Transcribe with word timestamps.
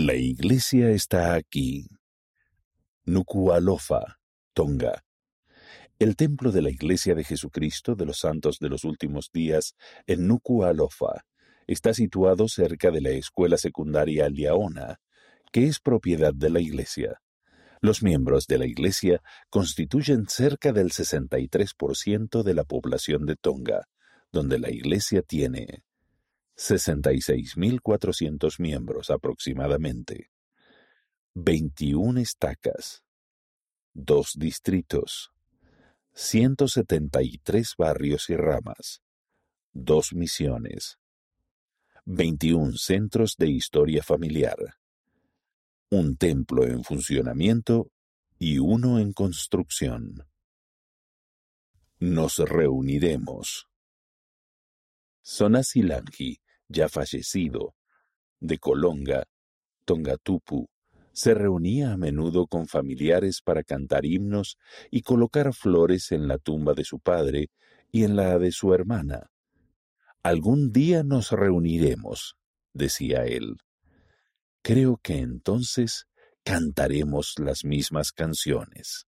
La 0.00 0.14
iglesia 0.14 0.90
está 0.90 1.34
aquí. 1.34 1.88
Nuku'alofa, 3.04 4.20
Tonga. 4.54 5.02
El 5.98 6.14
templo 6.14 6.52
de 6.52 6.62
la 6.62 6.70
Iglesia 6.70 7.16
de 7.16 7.24
Jesucristo 7.24 7.96
de 7.96 8.06
los 8.06 8.20
Santos 8.20 8.60
de 8.60 8.68
los 8.68 8.84
Últimos 8.84 9.30
Días 9.32 9.74
en 10.06 10.28
Nuku'alofa 10.28 11.24
está 11.66 11.94
situado 11.94 12.46
cerca 12.46 12.92
de 12.92 13.00
la 13.00 13.10
escuela 13.10 13.56
secundaria 13.56 14.28
Liaona, 14.28 15.00
que 15.50 15.64
es 15.64 15.80
propiedad 15.80 16.32
de 16.32 16.50
la 16.50 16.60
Iglesia. 16.60 17.20
Los 17.80 18.00
miembros 18.04 18.46
de 18.46 18.58
la 18.58 18.66
Iglesia 18.66 19.20
constituyen 19.50 20.28
cerca 20.28 20.72
del 20.72 20.92
63% 20.92 22.44
de 22.44 22.54
la 22.54 22.62
población 22.62 23.26
de 23.26 23.34
Tonga, 23.34 23.88
donde 24.30 24.60
la 24.60 24.70
Iglesia 24.70 25.22
tiene 25.22 25.82
66.400 26.58 28.58
miembros 28.58 29.10
aproximadamente, 29.10 30.32
21 31.34 32.20
estacas, 32.20 33.04
dos 33.94 34.32
distritos, 34.36 35.30
173 36.14 37.74
barrios 37.78 38.28
y 38.28 38.34
ramas, 38.34 39.02
dos 39.72 40.12
misiones, 40.12 40.98
21 42.04 42.72
centros 42.72 43.36
de 43.38 43.50
historia 43.50 44.02
familiar, 44.02 44.58
un 45.90 46.16
templo 46.16 46.66
en 46.66 46.82
funcionamiento 46.82 47.92
y 48.36 48.58
uno 48.58 48.98
en 48.98 49.12
construcción. 49.12 50.26
Nos 52.00 52.38
reuniremos. 52.38 53.68
Sonasilangi, 55.22 56.40
ya 56.68 56.88
fallecido, 56.88 57.74
de 58.40 58.58
Colonga, 58.58 59.24
Tongatupu, 59.84 60.68
se 61.12 61.34
reunía 61.34 61.92
a 61.92 61.96
menudo 61.96 62.46
con 62.46 62.68
familiares 62.68 63.42
para 63.42 63.64
cantar 63.64 64.04
himnos 64.04 64.56
y 64.90 65.02
colocar 65.02 65.52
flores 65.52 66.12
en 66.12 66.28
la 66.28 66.38
tumba 66.38 66.74
de 66.74 66.84
su 66.84 67.00
padre 67.00 67.50
y 67.90 68.04
en 68.04 68.14
la 68.14 68.38
de 68.38 68.52
su 68.52 68.72
hermana. 68.72 69.30
Algún 70.22 70.70
día 70.70 71.02
nos 71.02 71.32
reuniremos, 71.32 72.36
decía 72.72 73.24
él. 73.24 73.56
Creo 74.62 75.00
que 75.02 75.18
entonces 75.18 76.06
cantaremos 76.44 77.34
las 77.38 77.64
mismas 77.64 78.12
canciones. 78.12 79.07